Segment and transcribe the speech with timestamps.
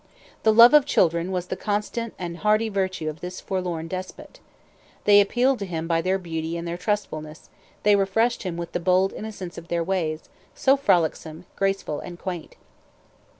[0.41, 4.39] The love of children was the constant and hearty virtue of this forlorn despot.
[5.03, 7.51] They appealed to him by their beauty and their trustfulness,
[7.83, 10.21] they refreshed him with the bold innocence of their ways,
[10.55, 12.55] so frolicsome, graceful, and quaint.